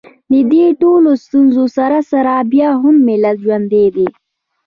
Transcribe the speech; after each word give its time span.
د 0.31 0.33
دې 0.51 0.65
ټولو 0.81 1.09
ستونزو 1.23 1.65
سره 1.77 1.97
سره 2.11 2.33
بیا 2.51 2.69
هم 2.81 2.95
ملت 3.07 3.35
ژوندی 3.43 3.85
دی 3.95 4.07